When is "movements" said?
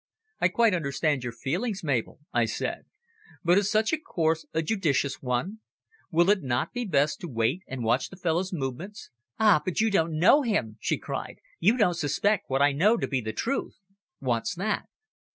8.51-9.11